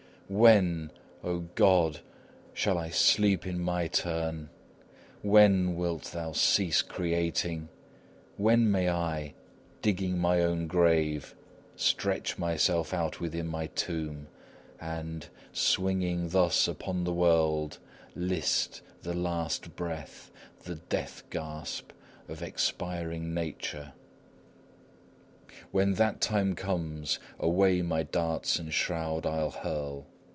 [0.33, 0.91] When,
[1.25, 1.99] O God!
[2.53, 4.47] shall I sleep in my turn?
[5.21, 7.67] When wilt Thou cease creating?
[8.37, 9.33] When may I,
[9.81, 11.35] digging my own grave,
[11.75, 14.27] stretch myself out within my tomb,
[14.79, 17.79] and, swinging thus upon the world,
[18.15, 20.31] list the last breath,
[20.63, 21.91] the death gasp,
[22.29, 23.91] of expiring nature?
[25.71, 30.05] When that time comes, away my darts and shroud I'll hurl.